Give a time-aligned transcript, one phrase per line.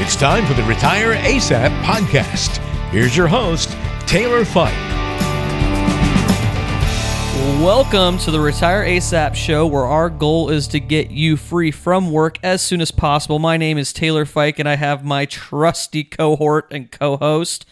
[0.00, 2.58] It's time for the Retire ASAP podcast.
[2.92, 3.76] Here's your host,
[4.06, 4.72] Taylor Fike.
[7.60, 12.12] Welcome to the Retire ASAP show, where our goal is to get you free from
[12.12, 13.40] work as soon as possible.
[13.40, 17.66] My name is Taylor Fike, and I have my trusty cohort and co host,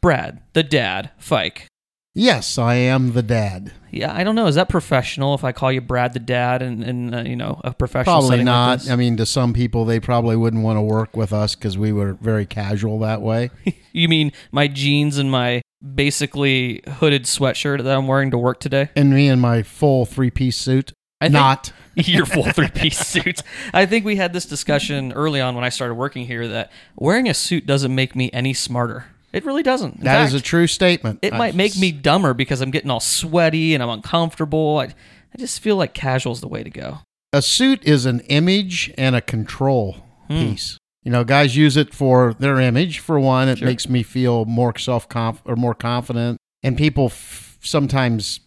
[0.00, 1.66] Brad, the dad, Fike.
[2.14, 3.72] Yes, I am the dad.
[3.92, 4.46] Yeah, I don't know.
[4.46, 7.60] Is that professional if I call you Brad the dad and, and uh, you know,
[7.62, 8.90] a professional Probably setting like not.
[8.90, 11.92] I mean, to some people, they probably wouldn't want to work with us because we
[11.92, 13.50] were very casual that way.
[13.92, 15.60] you mean my jeans and my
[15.94, 18.88] basically hooded sweatshirt that I'm wearing to work today?
[18.96, 20.92] and me in my full three piece suit.
[21.20, 21.72] I think- not.
[21.94, 23.42] your full three piece suit.
[23.74, 27.28] I think we had this discussion early on when I started working here that wearing
[27.28, 29.04] a suit doesn't make me any smarter.
[29.32, 29.96] It really doesn't.
[29.96, 31.18] In That is fact, a true statement.
[31.22, 34.78] It I- might make me dumber because I'm getting all sweaty and I'm uncomfortable.
[34.78, 36.98] I, I just feel like casual's the way to go.
[37.32, 39.96] A suit is an image and a control
[40.28, 40.38] Hmm.
[40.50, 40.76] piece.
[41.02, 42.98] You know, guys use it for their image.
[43.00, 43.66] For one, it Sure.
[43.66, 46.38] makes me feel more self conf or more confident.
[46.62, 48.40] And people f- sometimes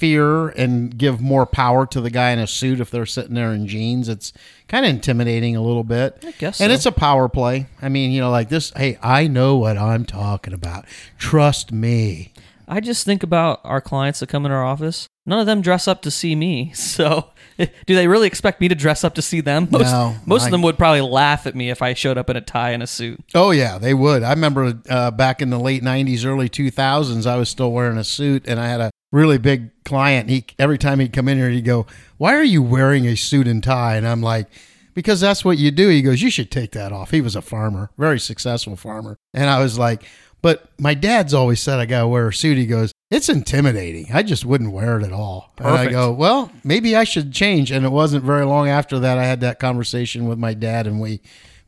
[0.00, 3.52] fear and give more power to the guy in a suit if they're sitting there
[3.52, 4.08] in jeans.
[4.08, 4.32] It's
[4.66, 6.24] kind of intimidating a little bit.
[6.26, 6.74] I guess And so.
[6.74, 7.66] it's a power play.
[7.82, 8.72] I mean, you know, like this.
[8.74, 10.86] Hey, I know what I'm talking about.
[11.18, 12.32] Trust me.
[12.66, 15.06] I just think about our clients that come in our office.
[15.26, 16.72] None of them dress up to see me.
[16.80, 19.68] So, do they really expect me to dress up to see them?
[19.70, 22.30] Most, No, most I- of them would probably laugh at me if I showed up
[22.30, 23.20] in a tie and a suit.
[23.34, 24.22] Oh yeah, they would.
[24.22, 28.04] I remember uh, back in the late '90s, early 2000s, I was still wearing a
[28.04, 30.30] suit, and I had a really big client.
[30.30, 33.48] He every time he'd come in here, he'd go, "Why are you wearing a suit
[33.48, 34.46] and tie?" And I'm like,
[34.94, 37.42] "Because that's what you do." He goes, "You should take that off." He was a
[37.42, 40.04] farmer, very successful farmer, and I was like,
[40.42, 44.08] "But my dad's always said I gotta wear a suit." He goes, "It's intimidating.
[44.12, 47.70] I just wouldn't wear it at all." And I go, "Well, maybe I should change."
[47.70, 51.00] And it wasn't very long after that I had that conversation with my dad, and
[51.00, 51.20] we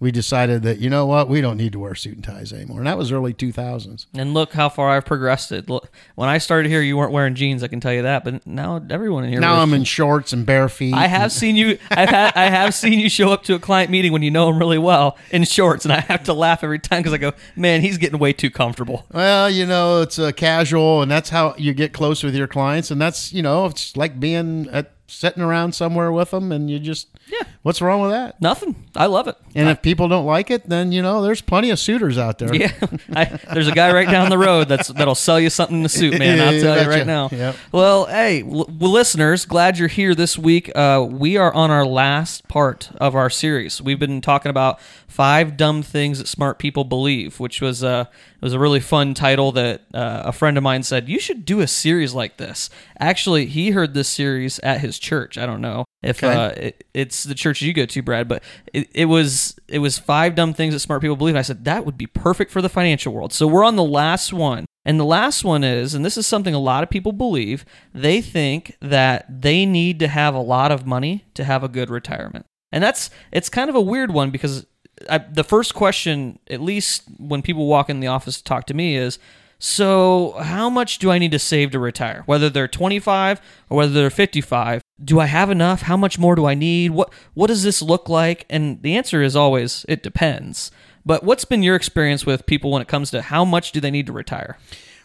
[0.02, 2.78] we decided that you know what we don't need to wear suit and ties anymore
[2.78, 5.52] and that was early 2000s And look how far I've progressed.
[5.52, 5.70] It.
[5.70, 7.62] Look, When I started here, you weren't wearing jeans.
[7.62, 8.24] I can tell you that.
[8.24, 9.40] But now everyone in here.
[9.40, 11.78] now wears i'm in shorts and bare feet I have seen you.
[11.90, 12.32] I've had.
[12.34, 14.78] I have seen you show up to a client meeting when you know him really
[14.78, 17.96] well in shorts, and I have to laugh every time because I go, "Man, he's
[17.98, 21.92] getting way too comfortable." well you know it's a casual and that's how you get
[21.92, 26.10] close with your clients and that's you know it's like being at sitting around somewhere
[26.10, 27.46] with them and you just Yeah.
[27.62, 28.76] what's wrong with that Nothing.
[28.94, 29.36] I love it.
[29.54, 32.54] and if people don't like it then you know there's plenty of suitors out there
[32.54, 32.72] Yeah,
[33.16, 35.88] I, there's a guy right down the road that's that'll sell you something in a
[35.88, 36.40] suit, man.
[36.40, 37.28] I'll tell you right now.
[37.32, 37.56] Yep.
[37.72, 40.70] Well, hey, l- listeners, glad you're here this week.
[40.76, 43.80] Uh, we are on our last part of our series.
[43.80, 48.42] We've been talking about five dumb things that smart people believe, which was uh, it
[48.44, 51.60] was a really fun title that uh, a friend of mine said you should do
[51.60, 52.68] a series like this.
[52.98, 55.38] Actually, he heard this series at his church.
[55.38, 56.34] I don't know if Okay.
[56.34, 58.42] uh, it, it's the church you go to, Brad, but
[58.72, 61.36] it, it was it was five dumb things that smart people believe.
[61.36, 63.32] I said that would be perfect for the financial world.
[63.32, 64.66] So we're on the last one.
[64.84, 67.64] And the last one is, and this is something a lot of people believe,
[67.94, 71.88] they think that they need to have a lot of money to have a good
[71.88, 72.46] retirement.
[72.72, 74.66] And that's it's kind of a weird one because
[75.08, 78.74] I, the first question, at least when people walk in the office to talk to
[78.74, 79.20] me, is
[79.60, 82.24] so how much do I need to save to retire?
[82.26, 83.40] Whether they're 25
[83.70, 85.82] or whether they're 55, do I have enough?
[85.82, 86.90] How much more do I need?
[86.90, 88.46] What what does this look like?
[88.48, 90.70] And the answer is always it depends.
[91.04, 93.90] But what's been your experience with people when it comes to how much do they
[93.90, 94.58] need to retire?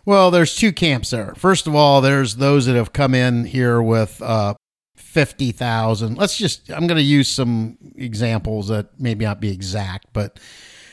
[0.05, 1.33] Well, there's two camps there.
[1.35, 4.53] First of all, there's those that have come in here with uh,
[4.95, 6.17] fifty thousand.
[6.17, 10.39] Let's just I'm going to use some examples that maybe not be exact, but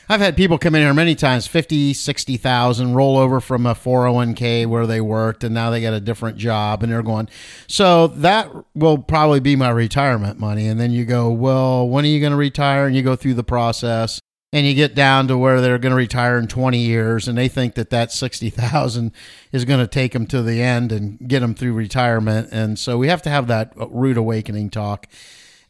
[0.09, 4.67] I've had people come in here many times 50, 60,000 roll over from a 401k
[4.67, 7.29] where they worked and now they got a different job and they're going,
[7.67, 10.67] so that will probably be my retirement money.
[10.67, 12.87] And then you go, well, when are you going to retire?
[12.87, 14.21] And you go through the process
[14.53, 17.49] and you get down to where they're going to retire in 20 years and they
[17.49, 19.11] think that that 60,000
[19.53, 22.51] is going to take them to the end and get them through retirement.
[22.53, 25.07] And so we have to have that rude awakening talk.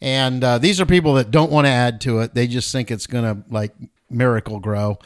[0.00, 2.34] And uh, these are people that don't want to add to it.
[2.34, 3.72] They just think it's going to like
[4.10, 4.98] Miracle-Gro.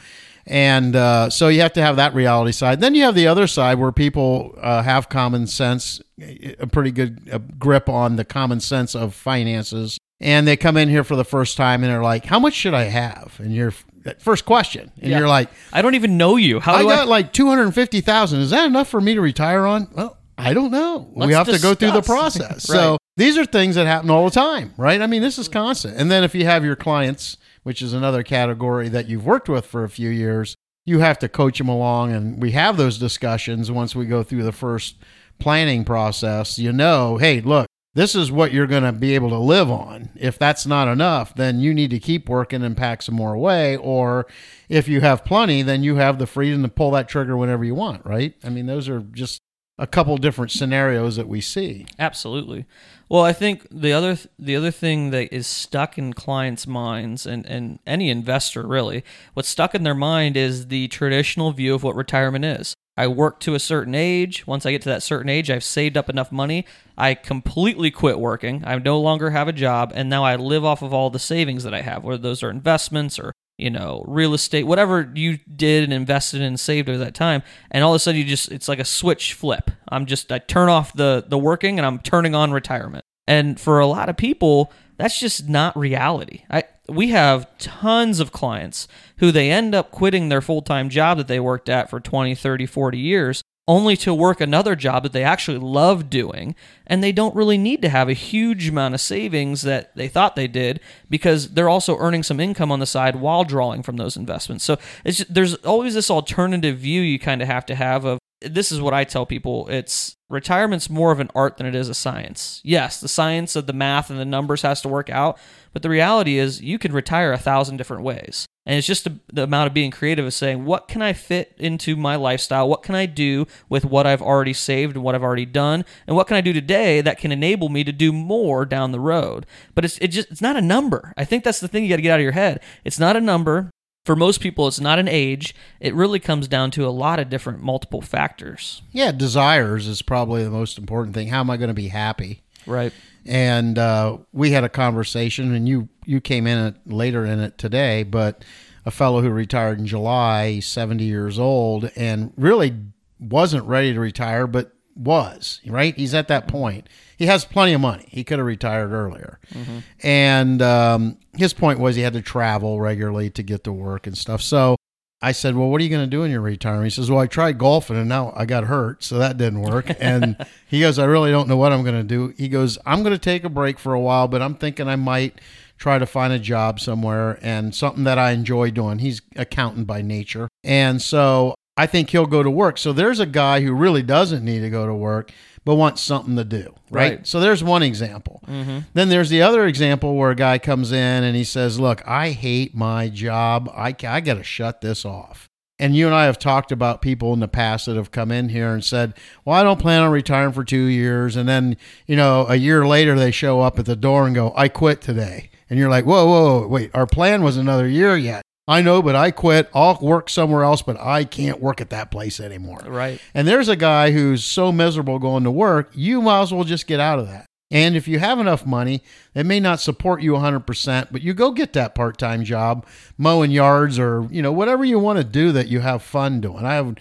[0.45, 2.81] And uh, so you have to have that reality side.
[2.81, 7.29] Then you have the other side where people uh, have common sense, a pretty good
[7.31, 9.99] uh, grip on the common sense of finances.
[10.19, 12.73] And they come in here for the first time and they're like, How much should
[12.73, 13.35] I have?
[13.39, 13.73] And your
[14.17, 14.91] first question.
[14.99, 15.19] And Yeah.
[15.19, 16.59] you're like, I don't even know you.
[16.59, 17.03] How I got I?
[17.03, 18.39] like 250,000.
[18.39, 19.87] Is that enough for me to retire on?
[19.93, 21.09] Well, I don't know.
[21.13, 22.37] we Let's have to go through the discuss.
[22.37, 22.63] process.
[22.63, 25.01] So these are things that happen all the time, right?
[25.01, 25.95] I mean, this is constant.
[25.97, 27.37] And then if you have your clients,
[27.69, 30.55] which is another category that you've worked with for a few years,
[30.87, 32.11] you have to coach them along.
[32.11, 34.95] And we have those discussions once we go through the first
[35.37, 36.57] planning process.
[36.57, 40.09] You know, hey, look, this is what you're going to be able to live on.
[40.15, 43.77] If that's not enough, then you need to keep working and pack some more away.
[43.77, 44.25] Or
[44.67, 47.75] if you have plenty, then you have the freedom to pull that trigger whenever you
[47.75, 48.33] want, right?
[48.43, 49.41] I mean, those are just
[49.79, 51.87] a couple different scenarios that we see.
[51.97, 52.65] Absolutely.
[53.07, 57.45] Well, I think the other the other thing that is stuck in clients' minds and,
[57.47, 59.03] and any investor really,
[59.33, 62.75] what's stuck in their mind is the traditional view of what retirement is.
[62.97, 64.45] I work to a certain age.
[64.45, 66.65] Once I get to that certain age, I've saved up enough money.
[66.97, 68.61] I completely quit working.
[68.65, 71.63] I no longer have a job, and now I live off of all the savings
[71.63, 75.83] that I have, whether those are investments or you know real estate, whatever you did
[75.83, 77.43] and invested in and saved over that time.
[77.71, 79.71] And all of a sudden, you just it's like a switch flip.
[79.89, 83.03] I'm just I turn off the the working and I'm turning on retirement.
[83.27, 86.43] And for a lot of people, that's just not reality.
[86.49, 91.27] I we have tons of clients who they end up quitting their full-time job that
[91.27, 95.23] they worked at for 20, 30, 40 years only to work another job that they
[95.23, 96.55] actually love doing
[96.87, 100.35] and they don't really need to have a huge amount of savings that they thought
[100.35, 104.17] they did because they're also earning some income on the side while drawing from those
[104.17, 104.65] investments.
[104.65, 108.71] So just, there's always this alternative view you kind of have to have of this
[108.71, 109.67] is what I tell people.
[109.69, 112.61] It's retirement's more of an art than it is a science.
[112.63, 115.37] Yes, the science of the math and the numbers has to work out,
[115.73, 118.45] but the reality is you can retire a thousand different ways.
[118.65, 121.55] And it's just the, the amount of being creative is saying, what can I fit
[121.57, 122.69] into my lifestyle?
[122.69, 125.85] What can I do with what I've already saved and what I've already done?
[126.05, 128.99] And what can I do today that can enable me to do more down the
[128.99, 129.47] road?
[129.73, 131.13] But it's it just it's not a number.
[131.17, 132.59] I think that's the thing you got to get out of your head.
[132.83, 133.71] It's not a number
[134.09, 135.53] for most people, it's not an age.
[135.79, 138.81] It really comes down to a lot of different multiple factors.
[138.91, 141.27] Yeah, desires is probably the most important thing.
[141.27, 142.41] How am I going to be happy?
[142.65, 142.91] Right.
[143.23, 147.59] And uh, we had a conversation, and you you came in it later in it
[147.59, 148.43] today, but
[148.83, 152.75] a fellow who retired in July, seventy years old, and really
[153.19, 155.95] wasn't ready to retire, but was right.
[155.95, 156.89] He's at that point.
[157.19, 158.05] He has plenty of money.
[158.07, 159.79] He could have retired earlier, mm-hmm.
[160.01, 164.17] and um, his point was he had to travel regularly to get to work and
[164.17, 164.41] stuff.
[164.41, 164.77] So
[165.21, 167.19] I said, "Well, what are you going to do in your retirement?" He says, "Well,
[167.19, 170.37] I tried golfing and now I got hurt, so that didn't work." And
[170.69, 173.11] he goes, "I really don't know what I'm going to do." He goes, "I'm going
[173.13, 175.41] to take a break for a while, but I'm thinking I might
[175.77, 180.01] try to find a job somewhere and something that I enjoy doing." He's accountant by
[180.01, 182.77] nature, and so I think he'll go to work.
[182.77, 185.33] So there's a guy who really doesn't need to go to work,
[185.65, 186.73] but wants something to do.
[186.89, 187.17] Right.
[187.17, 187.27] right.
[187.27, 188.41] So there's one example.
[188.47, 188.79] Mm-hmm.
[188.93, 192.31] Then there's the other example where a guy comes in and he says, Look, I
[192.31, 193.69] hate my job.
[193.73, 195.47] I, I got to shut this off.
[195.81, 198.49] And you and I have talked about people in the past that have come in
[198.49, 199.13] here and said,
[199.45, 201.35] Well, I don't plan on retiring for two years.
[201.35, 204.53] And then, you know, a year later they show up at the door and go,
[204.55, 205.49] I quit today.
[205.69, 208.43] And you're like, Whoa, whoa, whoa wait, our plan was another year yet.
[208.69, 209.67] I know, but I quit.
[209.73, 212.81] I'll work somewhere else, but I can't work at that place anymore.
[212.85, 213.19] Right.
[213.33, 216.85] And there's a guy who's so miserable going to work, you might as well just
[216.85, 217.47] get out of that.
[217.71, 219.01] And if you have enough money,
[219.33, 222.85] it may not support you 100%, but you go get that part-time job,
[223.17, 226.63] mowing yards or, you know, whatever you want to do that you have fun doing.
[226.63, 226.95] I have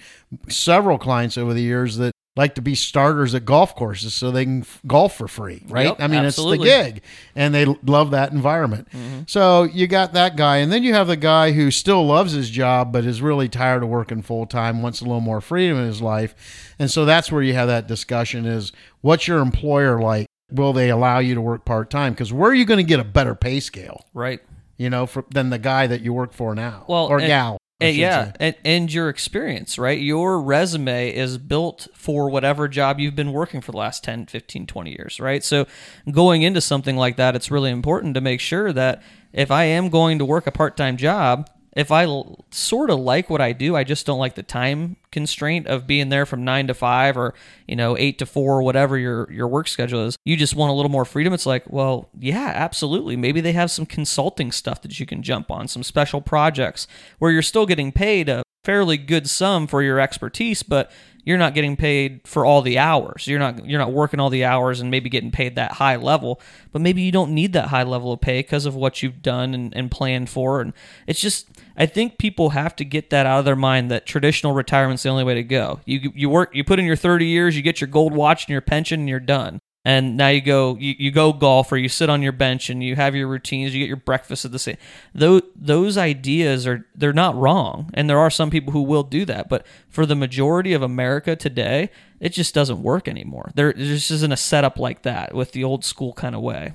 [0.48, 4.44] several clients over the years that like to be starters at golf courses so they
[4.44, 5.86] can f- golf for free, right?
[5.86, 6.68] Yep, I mean, absolutely.
[6.68, 7.02] it's the gig,
[7.34, 8.88] and they love that environment.
[8.92, 9.22] Mm-hmm.
[9.26, 12.48] So you got that guy, and then you have the guy who still loves his
[12.48, 15.86] job but is really tired of working full time, wants a little more freedom in
[15.86, 18.70] his life, and so that's where you have that discussion: is
[19.00, 20.28] what's your employer like?
[20.52, 22.12] Will they allow you to work part time?
[22.12, 24.06] Because where are you going to get a better pay scale?
[24.14, 24.40] Right.
[24.78, 27.58] You know, for, than the guy that you work for now, well, or and, gal.
[27.80, 30.00] And yeah, and, and, your experience, right?
[30.00, 34.66] Your resume is built for whatever job you've been working for the last 10, 15,
[34.66, 35.44] 20 years, right?
[35.44, 35.66] So
[36.10, 39.00] going into something like that, it's really important to make sure that
[39.32, 42.98] if I am going to work a part time job, if I l- sort of
[42.98, 46.44] like what I do, I just don't like the time constraint of being there from
[46.44, 47.34] nine to five or
[47.66, 50.16] you know eight to four, whatever your your work schedule is.
[50.24, 51.32] You just want a little more freedom.
[51.32, 53.16] It's like, well, yeah, absolutely.
[53.16, 56.86] Maybe they have some consulting stuff that you can jump on, some special projects
[57.18, 60.90] where you're still getting paid a fairly good sum for your expertise, but
[61.28, 63.26] you're not getting paid for all the hours.
[63.26, 66.40] You're not you're not working all the hours and maybe getting paid that high level,
[66.72, 69.52] but maybe you don't need that high level of pay because of what you've done
[69.52, 70.62] and, and planned for.
[70.62, 70.72] And
[71.06, 74.54] it's just I think people have to get that out of their mind that traditional
[74.54, 75.80] retirement's the only way to go.
[75.84, 78.52] You you work you put in your 30 years, you get your gold watch and
[78.52, 81.88] your pension and you're done and now you go you, you go golf or you
[81.88, 84.58] sit on your bench and you have your routines you get your breakfast at the
[84.58, 84.76] same
[85.14, 87.90] those those ideas are they're not wrong.
[87.94, 89.48] And there are some people who will do that.
[89.48, 91.88] But for the majority of america today
[92.20, 93.52] it just doesn't work anymore.
[93.54, 96.74] There, just isn't a setup like that with the old school kind of way.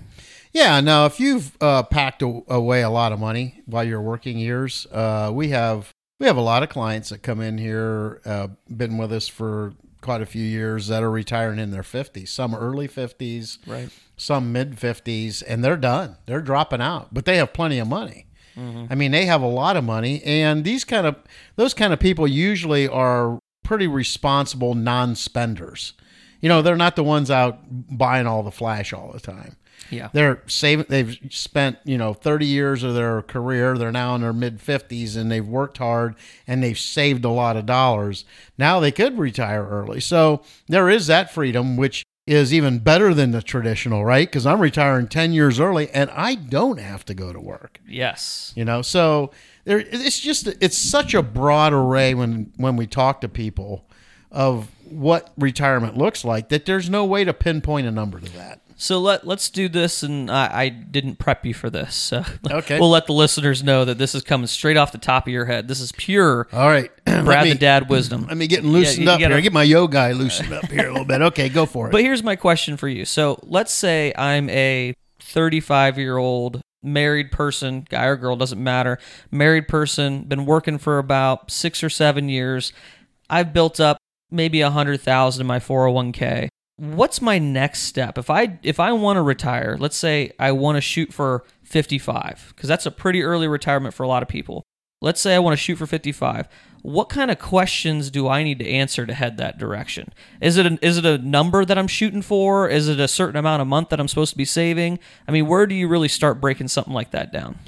[0.52, 4.40] Yeah now if you've uh, packed a- away a lot of money while you're working
[4.40, 8.48] years uh, we have we have a lot of clients that come in here uh,
[8.76, 12.54] been with us for quite a few years that are retiring in their 50s, some
[12.54, 13.90] early 50s, Right.
[14.18, 16.18] some mid 50s, and they're done.
[16.28, 18.28] They're dropping out, but they have plenty of money.
[18.56, 18.86] Mm-hmm.
[18.92, 21.16] I mean, they have a lot of money, and these kind of
[21.56, 25.94] those kind of people usually are pretty responsible non-spenders.
[26.42, 27.60] You know, they're not the ones out
[27.98, 29.56] buying all the flash all the time.
[29.90, 30.10] Yeah.
[30.14, 30.88] They're saving.
[30.90, 33.78] They've spent you know thirty years of their career.
[33.78, 36.16] They're now in their mid fifties, and they've worked hard
[36.48, 38.26] and they've saved a lot of dollars.
[38.58, 43.32] Now they could retire early, so there is that freedom, which is even better than
[43.32, 44.28] the traditional, right?
[44.28, 47.80] Because I'm retiring ten years early, and I don't have to go to work.
[47.88, 48.54] Yes.
[48.56, 49.32] You know, so
[49.66, 49.80] there.
[49.80, 53.86] It's just it's such a broad array when when we talk to people
[54.32, 58.62] of what retirement looks like that there's no way to pinpoint a number to that.
[58.76, 61.96] So let let's do this, and I, I didn't prep you for this.
[61.96, 62.80] So Okay.
[62.80, 65.46] we'll let the listeners know that this is coming straight off the top of your
[65.46, 65.68] head.
[65.68, 68.26] This is pure All right, Brad me- the Dad wisdom.
[68.28, 69.42] Let me get loosened you up gotta- here.
[69.42, 71.22] Get my yo guy loosened up here a little bit.
[71.22, 71.92] Okay, go for it.
[71.92, 73.06] But here's my question for you.
[73.06, 79.00] So let's say I'm a 35 year old married person, guy or girl, doesn't matter.
[79.32, 82.74] Married person, been working for about six or seven years.
[83.30, 83.98] I've built up
[84.32, 86.50] maybe a hundred thousand in my 401k.
[86.76, 88.18] What's my next step?
[88.18, 92.54] If I if I want to retire, let's say I want to shoot for 55,
[92.56, 94.64] because that's a pretty early retirement for a lot of people.
[95.02, 96.48] Let's say I want to shoot for 55.
[96.82, 100.14] What kind of questions do I need to answer to head that direction?
[100.42, 102.70] Is it an, is it a number that I'm shooting for?
[102.70, 105.00] Is it a certain amount a month that I'm supposed to be saving?
[105.28, 107.60] I mean, where do you really start breaking something like that down?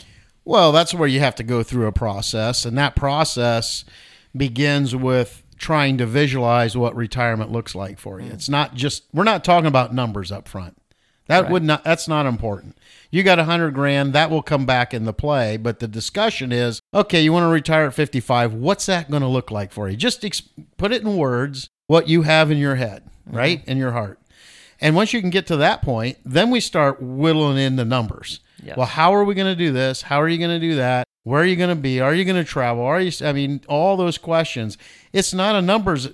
[0.46, 3.84] Well, that's where you have to go through a process, and that process
[4.36, 8.30] begins with trying to visualize what retirement looks like for you.
[8.30, 8.34] Mm.
[8.34, 10.78] It's not just we're not talking about numbers up front.
[11.28, 11.52] That Right.
[11.52, 12.78] would not that's not important.
[13.10, 15.58] You got a hundred grand, that will come back in the play.
[15.58, 18.54] But the discussion is, okay, you want to retire at fifty five.
[18.54, 19.96] What's that going to look like for you?
[19.96, 20.44] Just ex-
[20.78, 21.70] put it in words.
[21.88, 23.38] What you have in your head, mm-hmm.
[23.38, 24.20] right, in your heart.
[24.82, 28.40] And once you can get to that point, then we start whittling in the numbers.
[28.62, 28.76] Yes.
[28.76, 30.02] Well, how are we going to do this?
[30.02, 31.08] How are you going to do that?
[31.26, 32.00] Where are you going to be?
[32.00, 32.84] Are you going to travel?
[32.84, 33.12] Are you?
[33.26, 34.78] I mean, all those questions.
[35.12, 36.10] It's not a numbers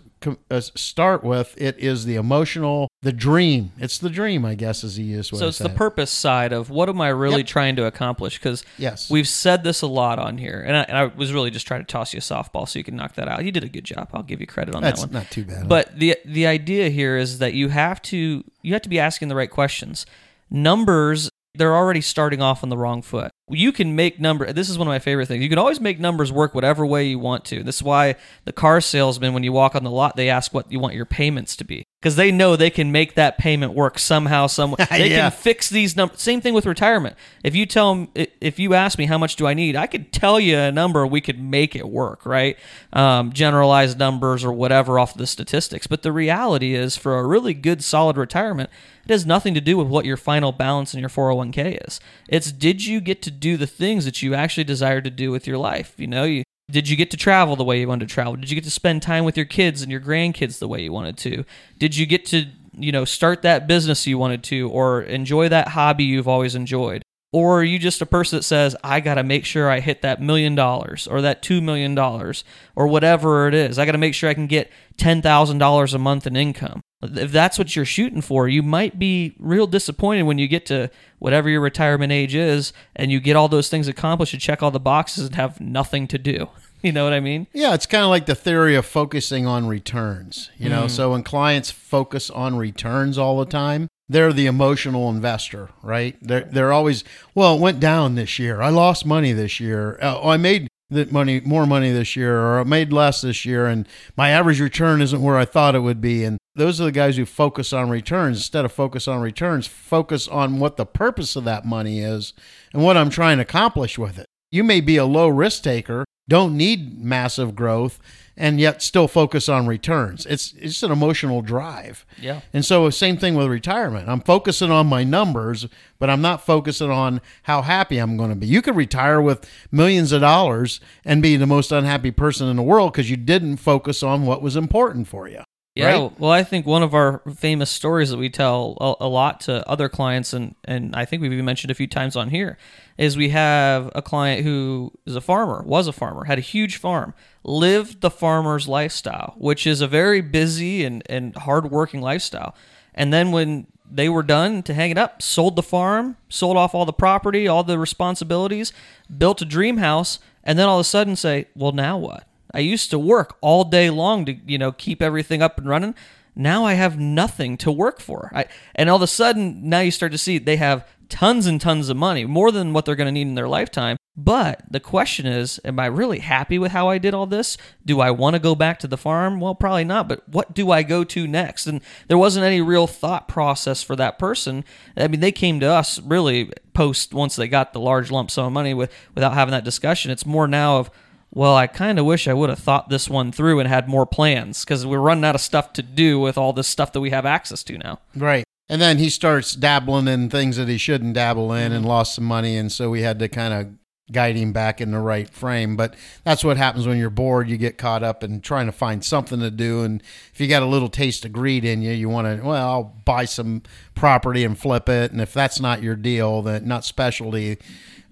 [0.50, 1.54] uh, start with.
[1.58, 3.74] It is the emotional, the dream.
[3.78, 5.40] It's the dream, I guess, is the easiest way.
[5.40, 5.76] So it's the it.
[5.76, 7.48] purpose side of what am I really Yep.
[7.48, 8.38] trying to accomplish?
[8.38, 9.10] Because Yes.
[9.10, 11.82] we've said this a lot on here, and I, and I was really just trying
[11.82, 13.44] to toss you a softball so you can knock that out.
[13.44, 14.08] You did a good job.
[14.14, 15.14] I'll give you credit on That's that one.
[15.24, 15.68] not too bad.
[15.68, 19.28] But the the idea here is that you have to you have to be asking
[19.28, 20.06] the right questions.
[20.50, 23.30] Numbers they're already starting off on the wrong foot.
[23.52, 24.52] You can make number.
[24.54, 25.44] This is one of my favorite things.
[25.44, 27.64] You can always make numbers work whatever way you want to.
[27.64, 28.16] This is why
[28.46, 31.06] the car salesman, when you walk on the lot, they ask what you want your
[31.06, 34.78] payments to be because they know they can make that payment work somehow, some way.
[34.90, 35.30] They Yeah.
[35.30, 36.22] can fix these numbers.
[36.22, 37.16] Same thing with retirement.
[37.44, 38.08] If you tell them,
[38.40, 41.06] if you ask me how much do I need, I could tell you a number.
[41.06, 42.58] We could make it work, right?
[42.94, 45.88] Um, generalized numbers or whatever off the statistics.
[45.88, 48.70] But the reality is, for a really good, solid retirement,
[49.06, 52.00] it has nothing to do with what your final balance in your 401k is.
[52.30, 55.46] It's did you get to do the things that you actually desire to do with
[55.46, 55.94] your life?
[55.98, 58.38] You know, you did you get to travel the way you wanted to travel?
[58.38, 60.94] Did you get to spend time with your kids and your grandkids the way you
[60.94, 61.44] wanted to?
[61.78, 65.70] Did you get to, you know, start that business you wanted to or enjoy that
[65.70, 67.04] hobby you've always enjoyed?
[67.34, 70.02] Or are you just a person that says, I got to make sure I hit
[70.02, 73.80] that million dollars or that $2 million or whatever it is?
[73.80, 76.82] I got to make sure I can get $10,000 a month in income.
[77.02, 80.92] If that's what you're shooting for, you might be real disappointed when you get to
[81.20, 84.70] whatever your retirement age is and you get all those things accomplished, you check all
[84.70, 86.50] the boxes and have nothing to do.
[86.84, 87.46] You know what I mean?
[87.54, 90.50] Yeah, it's kind of like the theory of focusing on returns.
[90.58, 90.88] You know, mm-hmm.
[90.88, 96.18] so when clients focus on returns all the time, they're the emotional investor, right?
[96.22, 98.62] They're they're always, well, it went down this year.
[98.62, 99.98] I lost money this year.
[100.02, 103.66] Oh, I made the money more money this year, or I made less this year,
[103.68, 103.88] and
[104.18, 106.26] my average return isn't where I thought it would be.
[106.26, 109.66] And those are the guys who focus on returns instead of focus on returns.
[109.66, 112.34] Focus on what the purpose of that money is
[112.74, 114.26] and what I'm trying to accomplish with it.
[114.52, 118.00] You may be a low risk taker, don't need massive growth,
[118.38, 120.26] and yet still focus on returns.
[120.26, 122.06] It's it's an emotional drive.
[122.20, 122.42] Yeah.
[122.54, 124.10] And so same thing with retirement.
[124.10, 125.68] I'm focusing on my numbers,
[126.00, 128.48] but I'm not focusing on how happy I'm going to be.
[128.48, 132.64] You could retire with millions of dollars and be the most unhappy person in the
[132.64, 135.44] world because you didn't focus on what was important for you.
[135.74, 136.20] Yeah, Right?
[136.20, 139.68] well, I think one of our famous stories that we tell a, a lot to
[139.70, 142.58] other clients, and, and I think we've even mentioned a few times on here,
[142.98, 146.76] is we have a client who is a farmer, was a farmer, had a huge
[146.76, 147.14] farm,
[147.46, 152.54] lived the farmer's lifestyle, which is a very busy and, and hardworking lifestyle.
[152.94, 156.76] And then when they were done to hang it up, sold the farm, sold off
[156.76, 158.74] all the property, all the responsibilities,
[159.18, 162.28] built a dream house, and then all of a sudden say, well, now what?
[162.54, 165.96] I used to work all day long to, you know, keep everything up and running.
[166.36, 168.32] Now I have nothing to work for.
[168.34, 171.60] I, and all of a sudden, now you start to see they have tons and
[171.60, 173.98] tons of money, more than what they're going to need in their lifetime.
[174.16, 177.58] But the question is, am I really happy with how I did all this?
[177.86, 179.40] Do I want to go back to the farm?
[179.40, 181.68] Well, probably not, but what do I go to next?
[181.68, 184.64] And there wasn't any real thought process for that person.
[184.96, 188.46] I mean, they came to us really post once they got the large lump sum
[188.46, 190.12] of money with, without having that discussion.
[190.12, 190.92] It's more now of,
[191.34, 194.06] well, I kind of wish I would have thought this one through and had more
[194.06, 197.10] plans because we're running out of stuff to do with all this stuff that we
[197.12, 198.00] have access to now.
[198.16, 198.44] Right.
[198.68, 202.26] And then he starts dabbling in things that he shouldn't dabble in and lost some
[202.26, 202.58] money.
[202.58, 203.68] And so we had to kind of
[204.12, 205.76] guide him back in the right frame.
[205.76, 207.50] But that's what happens when you're bored.
[207.50, 209.84] You get caught up in trying to find something to do.
[209.84, 212.70] And if you got a little taste of greed in you, you want to, well,
[212.70, 213.64] I'll buy some
[213.96, 215.12] property and flip it.
[215.12, 217.58] And if that's not your deal, that not specialty,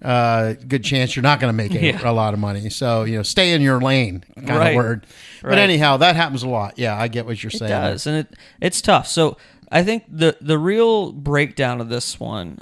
[0.02, 2.00] uh, good chance you're not going to make a, Yeah.
[2.10, 2.70] a lot of money.
[2.70, 4.68] So, you know, stay in your lane kind Right.
[4.70, 5.06] of word.
[5.42, 5.58] But Right.
[5.58, 6.74] anyhow, that happens a lot.
[6.78, 7.70] Yeah, I get what you're It saying.
[7.70, 9.06] does, and it it's tough.
[9.06, 9.36] So
[9.72, 12.58] I think the the real breakdown of this one,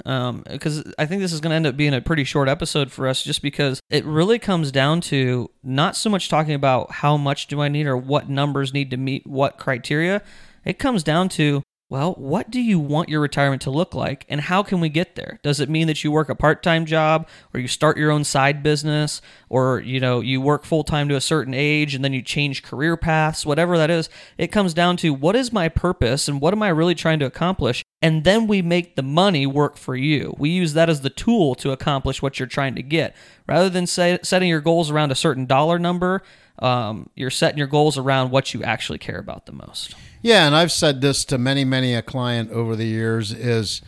[0.47, 3.07] because I think this is going to end up being a pretty short episode for
[3.07, 7.47] us, just because it really comes down to not so much talking about how much
[7.47, 10.21] do I need or what numbers need to meet what criteria.
[10.65, 14.41] It comes down to well, what do you want your retirement to look like and
[14.41, 15.39] how can we get there?
[15.41, 18.61] Does it mean that you work a part-time job or you start your own side
[18.61, 22.61] business or you know, you work full-time to a certain age and then you change
[22.61, 24.07] career paths, whatever that is?
[24.37, 27.25] It comes down to what is my purpose and what am I really trying to
[27.25, 27.83] accomplish?
[28.03, 30.35] And then we make the money work for you.
[30.37, 33.15] We use that as the tool to accomplish what you're trying to get.
[33.47, 36.21] Rather than say, setting your goals around a certain dollar number,
[36.59, 39.95] um, you're setting your goals around what you actually care about the most.
[40.21, 43.81] Yeah, and I've said this to many, many a client over the years is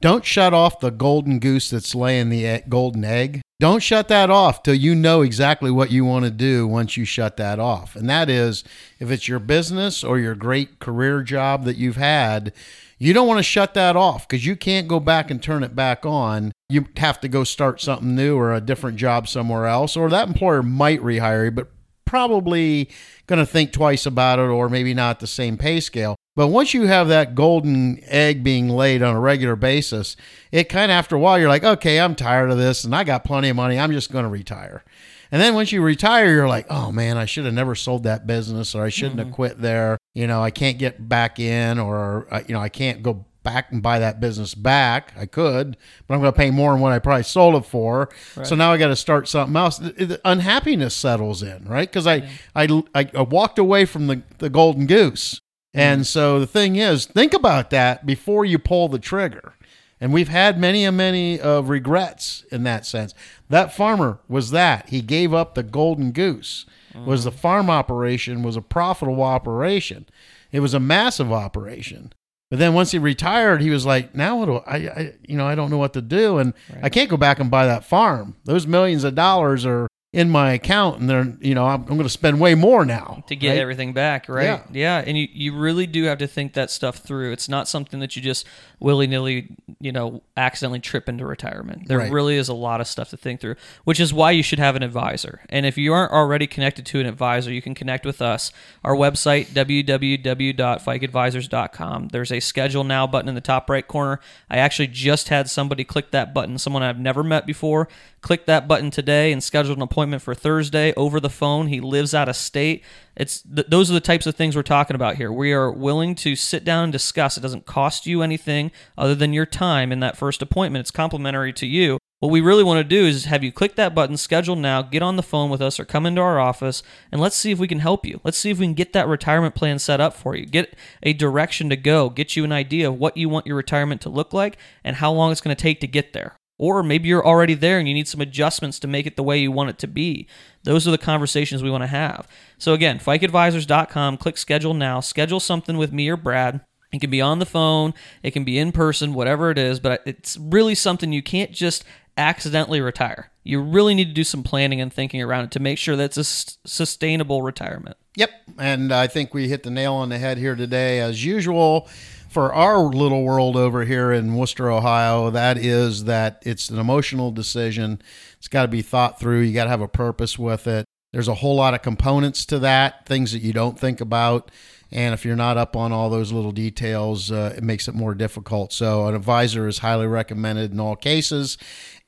[0.00, 3.40] don't shut off the golden goose that's laying the golden egg.
[3.60, 7.04] Don't shut that off till you know exactly what you want to do once you
[7.04, 7.96] shut that off.
[7.96, 8.62] And that is
[9.00, 12.52] if it's your business or your great career job that you've had,
[12.98, 15.74] you don't want to shut that off because you can't go back and turn it
[15.74, 16.52] back on.
[16.68, 20.28] You have to go start something new or a different job somewhere else, or that
[20.28, 21.68] employer might rehire you, but
[22.04, 22.88] probably
[23.28, 26.16] going to think twice about it or maybe not the same pay scale.
[26.34, 30.16] But once you have that golden egg being laid on a regular basis,
[30.50, 33.04] it kind of after a while you're like, okay, I'm tired of this and I
[33.04, 33.78] got plenty of money.
[33.78, 34.84] I'm just going to retire.
[35.30, 38.26] And then once you retire, you're like, oh man, I should have never sold that
[38.26, 39.98] business or I shouldn't have quit there.
[40.14, 43.72] You know, I can't get back in or, uh, you know, I can't go back
[43.72, 45.12] and buy that business back.
[45.16, 48.10] I could, but I'm going to pay more than what I probably sold it for.
[48.42, 49.78] So now I got to start something else.
[49.78, 51.88] The, the unhappiness settles in, right?
[51.88, 55.40] Because I, I, I, I walked away from the, the golden goose.
[55.74, 56.06] And mm.
[56.06, 59.54] so the thing is, think about that before you pull the trigger.
[60.00, 63.14] And we've had many and many of regrets in that sense.
[63.48, 64.88] That farmer was that.
[64.90, 66.66] He gave up the golden goose.
[66.94, 67.30] Was mm-hmm.
[67.30, 70.06] the farm operation was a profitable operation.
[70.50, 72.12] It was a massive operation.
[72.50, 75.46] But then once he retired, he was like, "Now what do I, I you know,
[75.46, 78.36] I don't know what to do, and I can't go back and buy that farm.
[78.44, 82.02] Those millions of dollars are in my account, and they're, you know, I'm, I'm going
[82.04, 83.58] to spend way more now to get right?
[83.58, 84.62] everything back, right?
[84.72, 85.04] Yeah.
[85.06, 87.32] and you, you really do have to think that stuff through.
[87.32, 88.46] It's not something that you just
[88.80, 91.88] willy nilly, you know, accidentally trip into retirement.
[91.88, 92.10] There Right.
[92.10, 94.76] really is a lot of stuff to think through, which is why you should have
[94.76, 95.42] an advisor.
[95.50, 98.50] And if you aren't already connected to an advisor, you can connect with us.
[98.84, 102.08] Our website, www.fikeadvisors.com.
[102.08, 104.20] There's a schedule now button in the top right corner.
[104.48, 107.88] I actually just had somebody click that button, someone I've never met before.
[108.20, 111.66] Click that button today and schedule an appointment for Thursday over the phone.
[111.66, 112.84] He lives out of state.
[113.16, 115.32] It's th- those are the types of things we're talking about here.
[115.32, 117.36] We are willing to sit down and discuss.
[117.36, 120.82] It doesn't cost you anything other than your time in that first appointment.
[120.82, 121.98] It's complimentary to you.
[122.20, 125.02] What we really want to do is have you click that button, schedule now, get
[125.02, 126.82] on the phone with us, or come into our office,
[127.12, 128.20] and let's see if we can help you.
[128.24, 130.44] Let's see if we can get that retirement plan set up for you.
[130.44, 134.00] Get a direction to go, get you an idea of what you want your retirement
[134.00, 136.37] to look like and how long it's going to take to get there.
[136.58, 139.38] Or maybe you're already there and you need some adjustments to make it the way
[139.38, 140.26] you want it to be.
[140.64, 142.26] Those are the conversations we want to have.
[142.58, 146.60] So again, fikeadvisors.com, click schedule now, schedule something with me or Brad.
[146.92, 150.02] It can be on the phone, it can be in person, whatever it is, but
[150.06, 151.84] it's really something you can't just
[152.16, 153.30] accidentally retire.
[153.44, 156.16] You really need to do some planning and thinking around it to make sure that
[156.16, 157.96] it's a sustainable retirement.
[158.16, 158.30] Yep.
[158.58, 161.88] And I think we hit the nail on the head here today, as usual.
[162.28, 167.30] For our little world over here in Wooster, Ohio, that is that it's an emotional
[167.30, 168.02] decision.
[168.36, 169.40] It's got to be thought through.
[169.40, 170.84] You got to have a purpose with it.
[171.12, 174.50] There's a whole lot of components to that, things that you don't think about.
[174.92, 178.14] And if you're not up on all those little details, uh, it makes it more
[178.14, 178.74] difficult.
[178.74, 181.56] So, an advisor is highly recommended in all cases.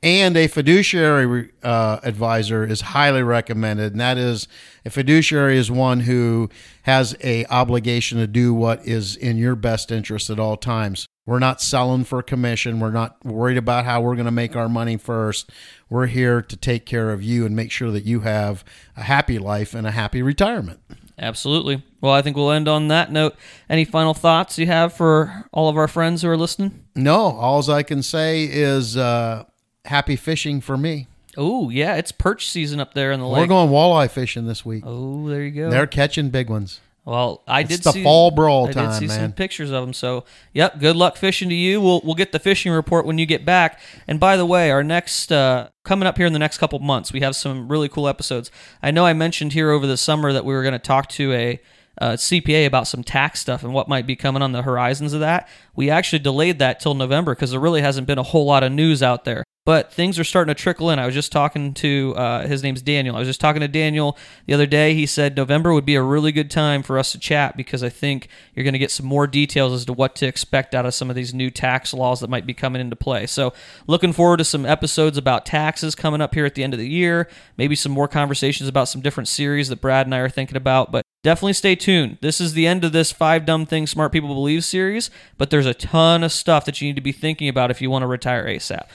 [0.02, 4.48] And a fiduciary uh, advisor is highly recommended, and that is
[4.86, 6.48] a fiduciary is one who
[6.84, 11.06] has a obligation to do what is in your best interest at all times.
[11.26, 12.80] We're not selling for commission.
[12.80, 15.50] We're not worried about how we're going to make our money first.
[15.90, 18.64] We're here to take care of you and make sure that you have
[18.96, 20.80] a happy life and a happy retirement.
[21.18, 21.84] Absolutely.
[22.00, 23.36] Well, I think we'll end on that note.
[23.68, 26.86] Any final thoughts you have for all of our friends who are listening?
[26.96, 29.44] No, all I can say is uh,
[29.84, 31.06] happy fishing for me.
[31.36, 33.42] Oh, yeah, it's perch season up there in the lake.
[33.42, 34.82] We're going walleye fishing this week.
[34.86, 35.70] Oh, there you go.
[35.70, 36.80] They're catching big ones.
[37.04, 39.32] Well, I It's did the see fall brawl I time, did see some man.
[39.32, 39.92] pictures of them.
[39.92, 40.78] So, yep.
[40.78, 41.80] Good luck fishing to you.
[41.80, 43.80] We'll we'll get the fishing report when you get back.
[44.06, 47.12] And by the way, our next uh, coming up here in the next couple months,
[47.12, 48.50] we have some really cool episodes.
[48.82, 51.32] I know I mentioned here over the summer that we were going to talk to
[51.32, 51.60] a
[51.98, 55.20] uh, CPA about some tax stuff and what might be coming on the horizons of
[55.20, 55.48] that.
[55.74, 58.72] We actually delayed that till November because there really hasn't been a whole lot of
[58.72, 59.44] news out there.
[59.66, 60.98] But things are starting to trickle in.
[60.98, 63.14] I was just talking to uh, his name's Daniel.
[63.14, 64.94] I was just talking to Daniel the other day.
[64.94, 67.90] He said November would be a really good time for us to chat because I
[67.90, 70.94] think you're going to get some more details as to what to expect out of
[70.94, 73.26] some of these new tax laws that might be coming into play.
[73.26, 73.52] So,
[73.86, 76.88] looking forward to some episodes about taxes coming up here at the end of the
[76.88, 77.28] year.
[77.58, 80.90] Maybe some more conversations about some different series that Brad and I are thinking about.
[80.90, 82.18] But definitely stay tuned.
[82.20, 85.66] This is the end of this Five Dumb Things Smart People Believe series, but there's
[85.66, 88.06] a ton of stuff that you need to be thinking about if you want to
[88.06, 88.86] retire ASAP.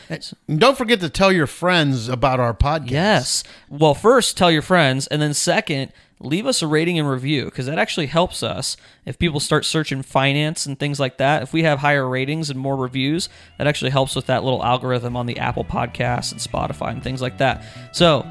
[0.47, 2.91] And don't forget to tell your friends about our podcast.
[2.91, 3.43] Yes.
[3.69, 7.65] Well, first, tell your friends, and then second, leave us a rating and review because
[7.65, 11.43] that actually helps us if people start searching finance and things like that.
[11.43, 15.15] If we have higher ratings and more reviews, that actually helps with that little algorithm
[15.17, 17.63] on the Apple Podcasts and Spotify and things like that.
[17.91, 18.25] So,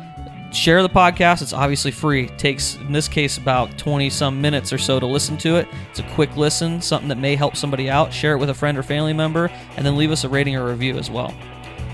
[0.55, 1.43] share the podcast.
[1.43, 2.25] It's obviously free.
[2.25, 5.69] It takes, in this case, about 20 some minutes or so to listen to it.
[5.91, 8.13] It's a quick listen, something that may help somebody out.
[8.13, 10.69] Share it with a friend or family member, and then leave us a rating or
[10.69, 11.29] review as well.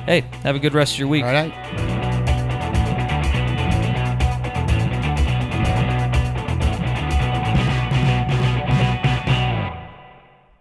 [0.07, 1.25] Hey, have a good rest of your week.
[1.25, 2.00] All right.